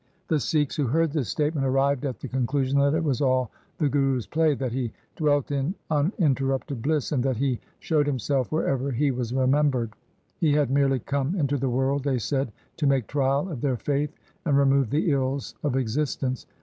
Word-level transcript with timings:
The 0.29 0.39
Sikhs 0.39 0.77
who 0.77 0.87
heard 0.87 1.11
this 1.11 1.29
statement 1.29 1.63
arrived 1.63 2.05
at 2.05 2.21
the 2.21 2.27
conclusion 2.27 2.79
that 2.79 2.95
it 2.95 3.03
was 3.03 3.21
all 3.21 3.51
the 3.77 3.87
Guru's 3.87 4.25
play, 4.25 4.55
that 4.55 4.71
he 4.71 4.91
dwelt 5.15 5.51
in 5.51 5.75
uninterrupted 5.91 6.81
bliss, 6.81 7.11
and 7.11 7.21
that 7.23 7.37
he 7.37 7.59
showed 7.77 8.07
himself 8.07 8.51
wherever 8.51 8.89
he 8.89 9.11
was 9.11 9.31
remembered. 9.31 9.91
He 10.39 10.53
had 10.53 10.71
merely 10.71 10.97
come 10.97 11.35
into 11.35 11.55
the 11.55 11.69
world, 11.69 12.03
they 12.03 12.17
said, 12.17 12.51
to 12.77 12.87
make 12.87 13.05
trial 13.05 13.47
of 13.51 13.61
their 13.61 13.77
faith, 13.77 14.11
and 14.43 14.57
remove 14.57 14.89
the 14.89 15.11
ills 15.11 15.53
of 15.61 15.75
existence. 15.75 16.47